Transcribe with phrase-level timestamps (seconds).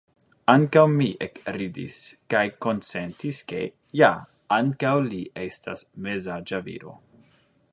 [0.51, 1.97] Ankaŭ mi ekridis,
[2.33, 3.61] kaj konsentis ke,
[4.01, 4.09] ja
[4.57, 6.97] ankaŭ li estas mezaĝa viro.